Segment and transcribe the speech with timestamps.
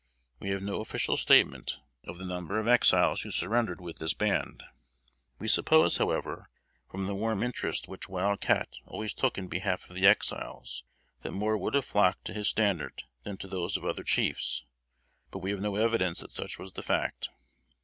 [0.39, 4.63] We have no official statement of the number of Exiles who surrendered with this band.
[5.37, 6.49] We suppose, however,
[6.89, 10.83] from the warm interest which Wild Cat always took in behalf of the Exiles,
[11.21, 14.65] that more would have flocked to his standard than to those of other chiefs;
[15.29, 17.29] but we have no evidence that such was the fact.